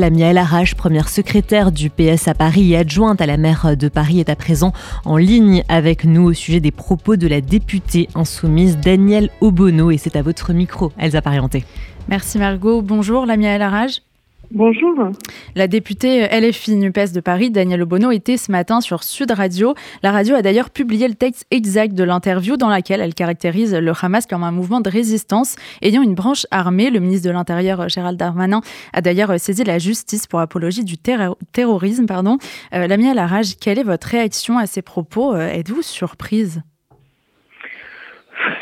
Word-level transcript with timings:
Lamia 0.00 0.30
El 0.30 0.38
Arrache, 0.38 0.76
première 0.76 1.08
secrétaire 1.08 1.72
du 1.72 1.90
PS 1.90 2.28
à 2.28 2.34
Paris 2.34 2.72
et 2.72 2.76
adjointe 2.76 3.20
à 3.20 3.26
la 3.26 3.36
maire 3.36 3.76
de 3.76 3.88
Paris, 3.88 4.20
est 4.20 4.28
à 4.28 4.36
présent 4.36 4.72
en 5.04 5.16
ligne 5.16 5.64
avec 5.68 6.04
nous 6.04 6.22
au 6.22 6.32
sujet 6.32 6.60
des 6.60 6.70
propos 6.70 7.16
de 7.16 7.26
la 7.26 7.40
députée 7.40 8.08
insoumise 8.14 8.78
Danielle 8.78 9.28
Obono. 9.40 9.90
Et 9.90 9.98
c'est 9.98 10.14
à 10.14 10.22
votre 10.22 10.52
micro, 10.52 10.92
Elsa 10.98 11.20
Parienté. 11.20 11.64
Merci 12.06 12.38
Margot. 12.38 12.80
Bonjour 12.80 13.26
Lamia 13.26 13.56
El 13.56 13.62
Arrache. 13.62 14.02
Bonjour. 14.50 15.10
La 15.56 15.68
députée 15.68 16.26
LFI 16.26 16.76
NUPES 16.76 17.12
de 17.14 17.20
Paris, 17.20 17.50
Danielle 17.50 17.82
Obono, 17.82 18.10
était 18.10 18.38
ce 18.38 18.50
matin 18.50 18.80
sur 18.80 19.02
Sud 19.02 19.30
Radio. 19.30 19.74
La 20.02 20.10
radio 20.10 20.36
a 20.36 20.40
d'ailleurs 20.40 20.70
publié 20.70 21.06
le 21.06 21.14
texte 21.14 21.46
exact 21.50 21.92
de 21.94 22.02
l'interview 22.02 22.56
dans 22.56 22.70
laquelle 22.70 23.02
elle 23.02 23.12
caractérise 23.12 23.74
le 23.74 23.92
Hamas 24.00 24.26
comme 24.26 24.44
un 24.44 24.50
mouvement 24.50 24.80
de 24.80 24.88
résistance 24.88 25.56
ayant 25.82 26.00
une 26.00 26.14
branche 26.14 26.46
armée. 26.50 26.88
Le 26.88 26.98
ministre 26.98 27.28
de 27.28 27.32
l'Intérieur, 27.32 27.90
Gérald 27.90 28.18
Darmanin, 28.18 28.62
a 28.94 29.02
d'ailleurs 29.02 29.38
saisi 29.38 29.64
la 29.64 29.78
justice 29.78 30.26
pour 30.26 30.40
apologie 30.40 30.82
du 30.82 30.96
terrorisme. 30.96 32.06
Pardon. 32.06 32.38
Euh, 32.72 32.86
Lamia 32.86 33.12
Larage, 33.12 33.58
quelle 33.60 33.78
est 33.78 33.84
votre 33.84 34.06
réaction 34.06 34.56
à 34.56 34.64
ces 34.64 34.80
propos 34.80 35.34
euh, 35.34 35.46
Êtes-vous 35.46 35.82
surprise? 35.82 36.62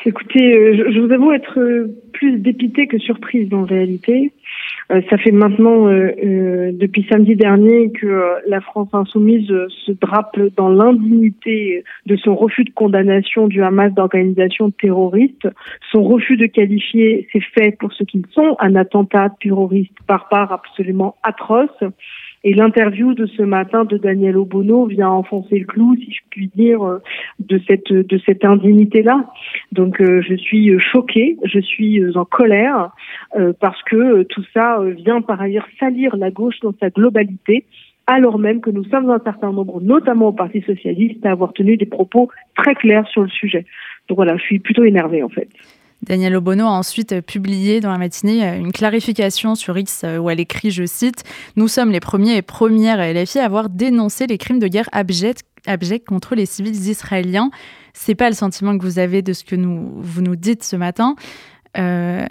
Écoutez, 0.04 0.52
euh, 0.52 0.90
je 0.92 0.98
vous 0.98 1.12
avoue 1.12 1.30
être 1.30 1.88
plus 2.12 2.38
dépitée 2.38 2.88
que 2.88 2.98
surprise 2.98 3.54
en 3.54 3.62
réalité. 3.64 4.32
Euh, 4.92 5.00
ça 5.10 5.18
fait 5.18 5.32
maintenant 5.32 5.88
euh, 5.88 6.12
euh, 6.24 6.70
depuis 6.72 7.06
samedi 7.10 7.34
dernier 7.34 7.90
que 7.90 8.36
la 8.46 8.60
France 8.60 8.88
insoumise 8.92 9.48
se 9.68 9.92
drape 9.92 10.38
dans 10.56 10.68
l'indignité 10.68 11.82
de 12.06 12.16
son 12.16 12.36
refus 12.36 12.64
de 12.64 12.70
condamnation 12.70 13.48
du 13.48 13.62
Hamas 13.62 13.92
d'organisation 13.92 14.70
terroriste, 14.70 15.48
son 15.90 16.04
refus 16.04 16.36
de 16.36 16.46
qualifier 16.46 17.28
ces 17.32 17.40
faits 17.40 17.78
pour 17.78 17.92
ce 17.92 18.04
qu'ils 18.04 18.26
sont, 18.32 18.56
un 18.60 18.76
attentat 18.76 19.30
terroriste 19.40 19.96
barbare 20.06 20.52
absolument 20.52 21.16
atroce. 21.23 21.82
Et 22.48 22.55
l'interview 22.55 23.12
de 23.12 23.27
ce 23.27 23.42
matin 23.42 23.84
de 23.84 23.96
Daniel 23.98 24.36
Obono 24.36 24.87
vient 24.87 25.09
enfoncer 25.09 25.59
le 25.59 25.66
clou, 25.66 25.96
si 25.96 26.12
je 26.12 26.20
puis 26.30 26.48
dire, 26.54 27.01
de 27.40 27.60
cette 27.66 27.93
de 27.93 28.18
cette 28.24 28.45
indignité-là. 28.45 29.26
Donc 29.73 29.96
je 30.01 30.34
suis 30.37 30.79
choquée, 30.79 31.38
je 31.43 31.59
suis 31.59 32.01
en 32.16 32.24
colère 32.24 32.93
parce 33.59 33.82
que 33.82 34.23
tout 34.23 34.45
ça 34.54 34.79
vient 34.96 35.23
par 35.23 35.40
ailleurs 35.40 35.66
salir 35.80 36.15
la 36.16 36.30
gauche 36.30 36.60
dans 36.62 36.73
sa 36.79 36.88
globalité 36.88 37.65
alors 38.07 38.38
même 38.38 38.60
que 38.60 38.70
nous 38.70 38.85
sommes 38.85 39.10
un 39.10 39.20
certain 39.24 39.51
nombre, 39.51 39.80
notamment 39.80 40.29
au 40.29 40.32
Parti 40.32 40.63
socialiste, 40.63 41.26
à 41.26 41.32
avoir 41.32 41.52
tenu 41.52 41.76
des 41.76 41.87
propos 41.87 42.30
très 42.57 42.76
clairs 42.76 43.07
sur 43.09 43.23
le 43.23 43.29
sujet. 43.29 43.66
Donc 44.09 44.16
voilà, 44.16 44.37
je 44.37 44.42
suis 44.42 44.59
plutôt 44.60 44.85
énervée 44.85 45.24
en 45.24 45.29
fait. 45.29 45.48
Daniel 46.07 46.37
Obono 46.37 46.66
a 46.66 46.71
ensuite 46.71 47.21
publié 47.21 47.80
dans 47.80 47.90
la 47.90 47.99
matinée 47.99 48.57
une 48.57 48.73
clarification 48.73 49.57
sur 49.57 49.76
X 49.76 50.04
où 50.21 50.30
elle 50.30 50.38
écrit, 50.38 50.71
je 50.71 50.87
cite, 50.87 51.24
Nous 51.57 51.66
sommes 51.66 51.90
les 51.90 52.01
premiers 52.01 52.37
et 52.37 52.43
premières 52.43 52.98
LFI 52.98 53.40
à 53.40 53.45
avoir 53.45 53.68
dénoncé 53.68 54.26
les 54.26 54.38
crimes 54.38 54.60
de 54.60 54.68
guerre 54.68 54.88
abjects, 54.93 55.43
contre 56.07 56.37
les 56.37 56.46
civils 56.46 56.88
israéliens. 56.88 57.51
C'est 57.93 58.15
pas 58.15 58.29
le 58.29 58.37
sentiment 58.37 58.79
que 58.79 58.85
vous 58.85 59.01
avez 59.01 59.21
de 59.23 59.32
ce 59.32 59.43
que 59.43 59.57
nous, 59.57 59.95
vous 59.96 60.23
nous 60.23 60.37
dites 60.37 60.63
ce 60.63 60.76
matin. 60.76 61.16
Euh, 61.76 62.24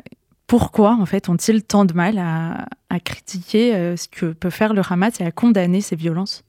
pourquoi 0.48 0.98
en 1.00 1.06
fait 1.06 1.28
ont-ils 1.28 1.64
tant 1.64 1.86
de 1.86 1.94
mal 1.94 2.18
à, 2.18 2.66
critiquer 3.04 3.76
euh, 3.76 3.98
ce 3.98 4.08
que 4.08 4.28
peut 4.28 4.50
faire 4.50 4.74
le 4.74 4.82
Hamas 4.90 5.20
et 5.20 5.26
à 5.26 5.32
condamner 5.32 5.82
ces 5.82 5.98
violences? 5.98 6.44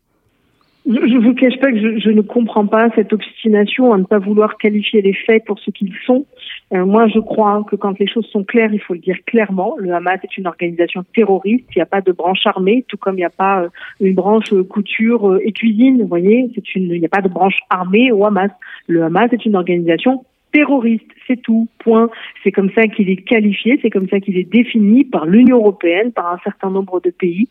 Je 0.87 0.93
ne 0.93 1.19
vous 1.19 1.35
cache 1.35 1.59
pas 1.59 1.73
que 1.73 1.99
je, 1.99 2.11
ne 2.11 2.21
comprends 2.21 2.67
pas 2.67 2.89
cette 2.95 3.13
obstination 3.13 3.93
à 3.93 3.99
ne 3.99 4.05
pas 4.05 4.19
vouloir 4.19 4.57
qualifier 4.57 5.03
les 5.03 5.15
faits 5.15 5.45
pour 5.45 5.59
ce 5.59 5.71
qu'ils 5.71 5.93
sont. 6.07 6.27
Euh, 6.73 6.87
moi, 6.87 7.09
je 7.09 7.19
crois 7.19 7.65
que 7.69 7.75
quand 7.75 7.99
les 7.99 8.07
choses 8.07 8.27
sont 8.27 8.45
claires, 8.45 8.73
il 8.73 8.81
faut 8.81 8.95
le 8.95 9.01
dire 9.01 9.17
clairement. 9.27 9.75
Le 9.79 9.93
Hamas 9.93 10.21
est 10.23 10.39
une 10.39 10.47
organisation 10.47 11.05
terroriste. 11.15 11.67
Il 11.75 11.79
n'y 11.79 11.83
a 11.83 11.87
pas 11.87 12.01
de 12.01 12.13
branche 12.13 12.47
armée, 12.47 12.85
tout 12.89 12.97
comme 12.97 13.15
il 13.15 13.19
n'y 13.19 13.25
a 13.25 13.31
pas 13.31 13.63
euh, 13.63 13.69
une 14.01 14.15
branche 14.15 14.55
couture 14.69 15.39
et 15.43 15.53
cuisine. 15.53 16.03
Vous 16.03 16.09
voyez, 16.09 16.51
c'est 16.55 16.75
une, 16.77 16.93
il 16.93 17.01
n'y 17.01 17.07
a 17.07 17.11
pas 17.11 17.23
de 17.23 17.29
branche 17.29 17.59
armée 17.69 18.13
au 18.13 18.25
Hamas. 18.25 18.51
Le 18.87 19.03
Hamas 19.03 19.33
est 19.33 19.45
une 19.45 19.57
organisation 19.57 20.25
terroriste, 20.57 21.11
c'est 21.27 21.43
tout, 21.43 21.69
point. 21.81 22.09
C'est 22.43 22.51
comme 22.51 22.71
ça 22.75 22.87
qu'il 22.87 23.11
est 23.11 23.17
qualifié, 23.17 23.79
c'est 23.83 23.91
comme 23.91 24.09
ça 24.09 24.21
qu'il 24.21 24.39
est 24.39 24.51
défini 24.51 25.05
par 25.05 25.27
l'Union 25.27 25.59
européenne, 25.59 26.13
par 26.13 26.33
un 26.33 26.39
certain 26.43 26.71
nombre 26.71 26.99
de 27.03 27.11
pays. 27.11 27.47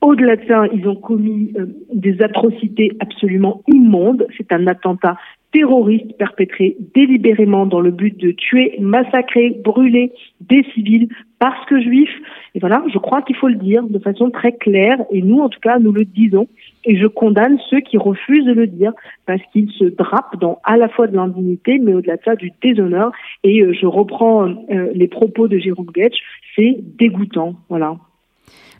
Au-delà 0.00 0.34
de 0.34 0.44
ça, 0.48 0.64
ils 0.74 0.88
ont 0.88 0.96
commis 0.96 1.52
euh, 1.56 1.66
des 1.94 2.20
atrocités 2.20 2.96
absolument 2.98 3.62
immondes. 3.68 4.26
C'est 4.36 4.50
un 4.50 4.66
attentat 4.66 5.16
terroriste 5.52 6.16
perpétré 6.18 6.76
délibérément 6.94 7.66
dans 7.66 7.80
le 7.80 7.90
but 7.90 8.16
de 8.18 8.32
tuer, 8.32 8.74
massacrer, 8.80 9.50
brûler 9.64 10.12
des 10.40 10.62
civils 10.74 11.08
parce 11.38 11.64
que 11.66 11.80
juifs. 11.80 12.14
Et 12.54 12.58
voilà, 12.58 12.82
je 12.92 12.98
crois 12.98 13.22
qu'il 13.22 13.36
faut 13.36 13.48
le 13.48 13.54
dire 13.54 13.82
de 13.84 13.98
façon 13.98 14.30
très 14.30 14.52
claire, 14.52 14.98
et 15.12 15.22
nous, 15.22 15.38
en 15.38 15.48
tout 15.48 15.60
cas, 15.60 15.78
nous 15.78 15.92
le 15.92 16.04
disons. 16.04 16.48
Et 16.84 16.96
je 16.96 17.06
condamne 17.06 17.58
ceux 17.70 17.80
qui 17.80 17.98
refusent 17.98 18.44
de 18.44 18.52
le 18.52 18.66
dire 18.66 18.92
parce 19.26 19.42
qu'ils 19.52 19.70
se 19.72 19.84
drapent 19.84 20.38
dans 20.40 20.58
à 20.64 20.76
la 20.76 20.88
fois 20.88 21.06
de 21.06 21.16
l'indignité, 21.16 21.78
mais 21.78 21.94
au-delà 21.94 22.16
de 22.16 22.22
ça, 22.24 22.36
du 22.36 22.50
déshonneur. 22.62 23.12
Et 23.44 23.60
euh, 23.60 23.72
je 23.72 23.86
reprends 23.86 24.48
euh, 24.48 24.90
les 24.94 25.08
propos 25.08 25.48
de 25.48 25.58
Jérôme 25.58 25.90
Getsch, 25.94 26.18
c'est 26.56 26.78
dégoûtant. 26.98 27.54
Voilà. 27.68 27.96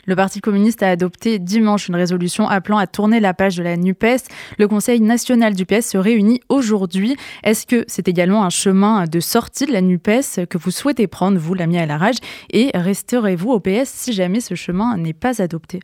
Le 0.09 0.15
Parti 0.15 0.41
communiste 0.41 0.81
a 0.81 0.89
adopté 0.89 1.37
dimanche 1.37 1.87
une 1.87 1.95
résolution 1.95 2.47
appelant 2.47 2.79
à 2.79 2.87
tourner 2.87 3.19
la 3.19 3.35
page 3.35 3.57
de 3.57 3.61
la 3.61 3.77
NUPES. 3.77 4.23
Le 4.57 4.67
Conseil 4.67 5.01
national 5.01 5.53
du 5.53 5.67
PS 5.67 5.91
se 5.91 5.99
réunit 5.99 6.41
aujourd'hui. 6.49 7.15
Est-ce 7.43 7.67
que 7.67 7.85
c'est 7.87 8.07
également 8.07 8.43
un 8.43 8.49
chemin 8.49 9.05
de 9.05 9.19
sortie 9.19 9.67
de 9.67 9.71
la 9.71 9.81
NUPES 9.81 10.47
que 10.49 10.57
vous 10.57 10.71
souhaitez 10.71 11.05
prendre, 11.05 11.37
vous, 11.37 11.53
l'ami 11.53 11.77
à 11.77 11.85
la 11.85 11.99
rage 11.99 12.15
Et 12.49 12.71
resterez-vous 12.73 13.51
au 13.51 13.59
PS 13.59 13.85
si 13.85 14.11
jamais 14.11 14.39
ce 14.39 14.55
chemin 14.55 14.97
n'est 14.97 15.13
pas 15.13 15.43
adopté? 15.43 15.79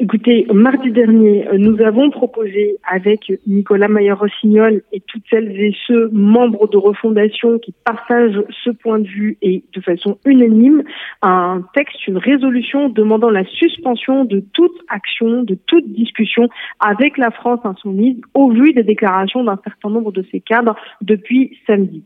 Écoutez, 0.00 0.44
mardi 0.52 0.90
dernier, 0.90 1.46
nous 1.56 1.80
avons 1.80 2.10
proposé 2.10 2.78
avec 2.82 3.32
Nicolas 3.46 3.86
Mayer-Rossignol 3.86 4.82
et 4.92 5.00
toutes 5.06 5.22
celles 5.30 5.52
et 5.52 5.72
ceux 5.86 6.08
membres 6.08 6.68
de 6.68 6.76
refondation 6.76 7.60
qui 7.60 7.72
partagent 7.84 8.42
ce 8.64 8.70
point 8.70 8.98
de 8.98 9.06
vue 9.06 9.38
et 9.40 9.62
de 9.72 9.80
façon 9.80 10.18
unanime 10.26 10.82
un 11.22 11.62
texte, 11.74 12.08
une 12.08 12.18
résolution 12.18 12.88
demandant 12.88 13.30
la 13.30 13.44
suspension 13.44 14.24
de 14.24 14.42
toute 14.52 14.76
action, 14.88 15.44
de 15.44 15.56
toute 15.66 15.86
discussion 15.92 16.48
avec 16.80 17.16
la 17.16 17.30
France 17.30 17.60
insoumise 17.62 18.20
au 18.34 18.50
vu 18.50 18.72
des 18.72 18.82
déclarations 18.82 19.44
d'un 19.44 19.60
certain 19.62 19.90
nombre 19.90 20.10
de 20.10 20.24
ses 20.32 20.40
cadres 20.40 20.74
depuis 21.02 21.56
samedi. 21.68 22.02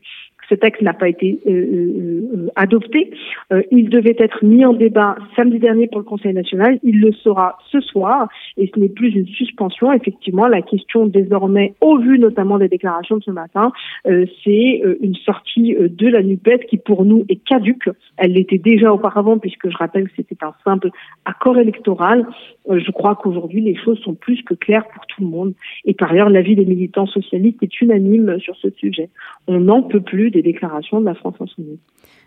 Ce 0.49 0.55
texte 0.55 0.83
n'a 0.83 0.95
pas 0.95 1.09
été 1.09 1.41
euh, 1.47 1.51
euh, 1.51 2.37
euh, 2.37 2.49
adopté. 2.57 3.11
il 3.71 3.91
devait 3.91 4.17
être 4.19 4.45
mis 4.45 4.65
en 4.65 4.73
débat 4.73 5.17
samedi 5.37 5.59
dernier 5.59 5.87
pour 5.87 5.99
le 5.99 6.05
Conseil 6.05 6.33
national. 6.33 6.79
Il 6.83 7.01
le 7.01 7.13
sera 7.13 7.59
ce 7.71 7.81
soir 7.81 8.29
et 8.57 8.71
ce 8.73 8.81
n'est 8.81 8.89
plus 8.89 9.15
une 9.15 9.27
suspension. 9.27 9.93
Effectivement, 9.93 10.47
la 10.47 10.63
question 10.63 11.07
désormais, 11.07 11.75
au 11.81 11.99
vu 11.99 12.19
notamment 12.19 12.59
des 12.59 12.69
déclarations 12.69 13.19
de 13.19 13.23
ce 13.23 13.31
matin, 13.31 13.73
c'est 14.05 14.83
une 15.01 15.15
sortie 15.15 15.75
de 15.75 16.09
la 16.09 16.23
NUPES 16.23 16.67
qui 16.69 16.79
pour 16.79 17.05
nous 17.05 17.25
est 17.29 17.43
caduque. 17.45 17.91
Elle 18.17 18.33
l'était 18.33 18.59
déjà 18.59 18.93
auparavant 18.93 19.39
puisque 19.39 19.69
je 19.69 19.77
rappelle 19.77 20.09
que 20.09 20.15
c'était 20.17 20.43
un 20.43 20.55
simple 20.65 20.91
accord 21.25 21.59
électoral. 21.59 22.27
je 22.71 22.91
crois 22.91 23.17
qu'aujourd'hui 23.17 23.61
les 23.61 23.77
choses 23.77 23.99
sont 24.01 24.15
plus 24.15 24.43
que 24.43 24.55
claires 24.55 24.87
pour 24.89 25.07
tout 25.07 25.23
le 25.23 25.29
monde. 25.29 25.55
Et 25.85 25.95
par 25.95 26.13
ailleurs, 26.13 26.31
l'avis 26.31 26.57
des 26.57 26.65
militants 26.65 27.07
socialistes 27.07 27.63
est 27.63 27.81
unanime 27.81 28.39
sur 28.41 28.57
ce 28.57 28.71
sujet. 28.71 29.11
On 29.47 29.61
n'en 29.61 29.83
peut 29.83 30.01
plus 30.01 30.31
déclarations 30.43 31.01
de 31.01 31.07
la 31.07 31.15
France 31.15 31.35
insoumise. 31.41 31.79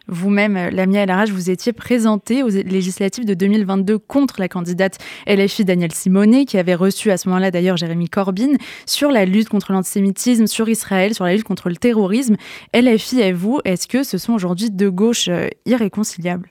Vous-même, 0.08 0.58
Lamia 0.72 1.04
El 1.04 1.32
vous 1.32 1.52
étiez 1.52 1.74
présentée 1.74 2.42
aux 2.44 2.50
législatives 2.50 3.26
de 3.26 3.34
2022 3.34 4.00
contre 4.00 4.40
la 4.40 4.48
candidate 4.48 4.98
LFI 5.28 5.64
Danielle 5.64 5.92
Simonet, 5.92 6.46
qui 6.46 6.58
avait 6.58 6.76
reçu 6.76 7.12
à 7.12 7.18
ce 7.18 7.30
moment-là 7.30 7.52
d'ailleurs 7.52 7.78
Jérémy 7.78 8.10
Corbyn, 8.10 8.56
sur 8.88 9.12
la 9.12 9.26
lutte 9.26 9.50
contre 9.50 9.72
l'antisémitisme, 9.72 10.48
sur 10.48 10.68
Israël, 10.70 11.14
sur 11.14 11.26
la 11.26 11.34
lutte 11.34 11.44
contre 11.44 11.70
le 11.70 11.76
terrorisme. 11.76 12.36
LFI 12.74 13.22
et 13.22 13.32
vous, 13.32 13.60
est-ce 13.64 13.88
que 13.88 14.04
ce 14.04 14.18
sont 14.18 14.34
aujourd'hui 14.34 14.72
deux 14.72 14.92
gauches 14.92 15.30
euh, 15.30 15.48
irréconciliables? 15.66 16.50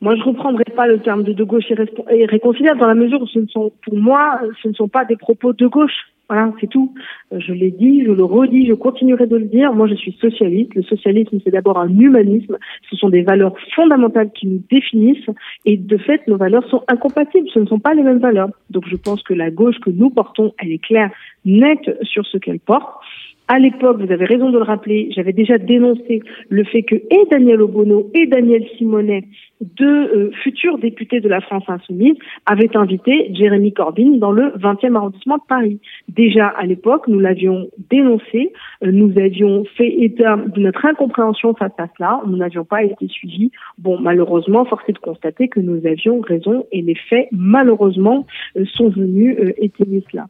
Moi, 0.00 0.14
je 0.14 0.20
ne 0.20 0.26
reprendrai 0.26 0.64
pas 0.74 0.86
le 0.86 1.00
terme 1.00 1.24
de 1.24 1.32
de 1.32 1.44
gauche 1.44 1.64
irréconciliable 2.10 2.80
dans 2.80 2.86
la 2.86 2.94
mesure 2.94 3.20
où 3.22 3.26
ce 3.26 3.38
ne 3.38 3.46
sont, 3.46 3.72
pour 3.84 3.96
moi, 3.96 4.40
ce 4.62 4.68
ne 4.68 4.74
sont 4.74 4.88
pas 4.88 5.04
des 5.04 5.16
propos 5.16 5.52
de 5.52 5.66
gauche. 5.66 6.12
Voilà, 6.28 6.52
c'est 6.60 6.66
tout. 6.66 6.92
Euh, 7.32 7.38
je 7.38 7.52
l'ai 7.52 7.70
dit, 7.70 8.04
je 8.04 8.10
le 8.10 8.24
redis, 8.24 8.66
je 8.66 8.74
continuerai 8.74 9.26
de 9.26 9.36
le 9.36 9.44
dire. 9.44 9.72
Moi, 9.72 9.86
je 9.86 9.94
suis 9.94 10.12
socialiste. 10.20 10.74
Le 10.74 10.82
socialisme, 10.82 11.38
c'est 11.44 11.52
d'abord 11.52 11.78
un 11.78 11.88
humanisme. 11.88 12.58
Ce 12.90 12.96
sont 12.96 13.08
des 13.08 13.22
valeurs 13.22 13.54
fondamentales 13.74 14.30
qui 14.32 14.48
nous 14.48 14.62
définissent. 14.68 15.30
Et 15.64 15.76
de 15.76 15.96
fait, 15.96 16.26
nos 16.26 16.36
valeurs 16.36 16.68
sont 16.68 16.82
incompatibles. 16.88 17.48
Ce 17.54 17.60
ne 17.60 17.66
sont 17.66 17.78
pas 17.78 17.94
les 17.94 18.02
mêmes 18.02 18.18
valeurs. 18.18 18.48
Donc, 18.70 18.84
je 18.88 18.96
pense 18.96 19.22
que 19.22 19.34
la 19.34 19.50
gauche 19.50 19.78
que 19.78 19.90
nous 19.90 20.10
portons, 20.10 20.52
elle 20.58 20.72
est 20.72 20.82
claire, 20.82 21.10
nette 21.44 21.96
sur 22.02 22.26
ce 22.26 22.38
qu'elle 22.38 22.60
porte. 22.60 23.02
À 23.48 23.60
l'époque, 23.60 24.02
vous 24.02 24.10
avez 24.10 24.24
raison 24.24 24.50
de 24.50 24.58
le 24.58 24.64
rappeler, 24.64 25.08
j'avais 25.14 25.32
déjà 25.32 25.56
dénoncé 25.56 26.20
le 26.48 26.64
fait 26.64 26.82
que 26.82 26.96
et 26.96 27.26
Daniel 27.30 27.62
Obono 27.62 28.10
et 28.12 28.26
Daniel 28.26 28.66
Simonet, 28.76 29.22
deux 29.60 29.84
euh, 29.86 30.30
futurs 30.42 30.78
députés 30.78 31.20
de 31.20 31.28
la 31.28 31.40
France 31.40 31.62
insoumise, 31.68 32.16
avaient 32.46 32.76
invité 32.76 33.32
Jérémy 33.34 33.72
Corbyn 33.72 34.16
dans 34.18 34.32
le 34.32 34.48
20e 34.58 34.96
arrondissement 34.96 35.36
de 35.36 35.44
Paris. 35.48 35.80
Déjà 36.08 36.48
à 36.48 36.66
l'époque, 36.66 37.06
nous 37.06 37.20
l'avions 37.20 37.68
dénoncé, 37.88 38.52
euh, 38.84 38.90
nous 38.90 39.16
avions 39.16 39.64
fait 39.76 39.94
état 40.02 40.36
de 40.36 40.60
notre 40.60 40.84
incompréhension 40.84 41.54
face 41.54 41.72
à 41.78 41.86
cela, 41.96 42.22
nous 42.26 42.36
n'avions 42.36 42.64
pas 42.64 42.82
été 42.82 43.06
suivis. 43.06 43.52
Bon, 43.78 43.96
malheureusement, 44.00 44.64
force 44.64 44.82
est 44.88 44.92
de 44.92 44.98
constater 44.98 45.46
que 45.46 45.60
nous 45.60 45.86
avions 45.86 46.20
raison 46.20 46.66
et 46.72 46.82
les 46.82 46.96
faits, 46.96 47.28
malheureusement, 47.30 48.26
euh, 48.56 48.64
sont 48.74 48.88
venus 48.88 49.36
étayer 49.58 50.02
cela. 50.10 50.26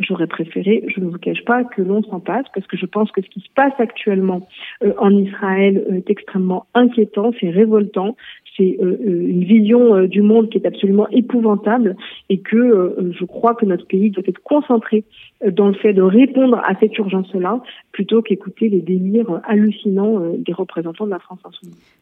J'aurais 0.00 0.28
préféré, 0.28 0.84
je 0.94 1.00
ne 1.00 1.06
vous 1.06 1.18
cache 1.18 1.44
pas, 1.44 1.64
que 1.64 1.82
l'on 1.82 2.02
s'en 2.04 2.20
passe, 2.20 2.46
parce 2.54 2.66
que 2.68 2.76
je 2.76 2.86
pense 2.86 3.10
que 3.10 3.20
ce 3.20 3.28
qui 3.28 3.40
se 3.40 3.48
passe 3.54 3.72
actuellement 3.78 4.46
euh, 4.84 4.92
en 4.98 5.10
Israël 5.10 5.84
euh, 5.90 5.96
est 5.96 6.10
extrêmement 6.10 6.66
inquiétant, 6.74 7.32
c'est 7.40 7.50
révoltant, 7.50 8.16
c'est 8.56 8.78
euh, 8.80 8.96
une 9.02 9.42
vision 9.42 10.04
du 10.04 10.22
monde 10.22 10.50
qui 10.50 10.58
est 10.58 10.66
absolument 10.66 11.08
épouvantable, 11.08 11.96
et 12.28 12.38
que 12.38 12.96
je 13.18 13.24
crois 13.24 13.54
que 13.54 13.66
notre 13.66 13.86
pays 13.86 14.10
doit 14.10 14.24
être 14.26 14.42
concentré 14.42 15.04
dans 15.44 15.68
le 15.68 15.74
fait 15.74 15.92
de 15.92 16.02
répondre 16.02 16.58
à 16.58 16.74
cette 16.78 16.96
urgence-là, 16.96 17.60
plutôt 17.90 18.22
qu'écouter 18.22 18.68
les 18.68 18.80
délires 18.80 19.40
hallucinants 19.44 20.32
des 20.38 20.52
représentants 20.52 21.06
de 21.06 21.10
la 21.10 21.18
France 21.18 21.40
insoumise. 21.44 21.96